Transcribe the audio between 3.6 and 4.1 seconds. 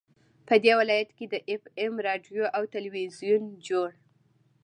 جوړ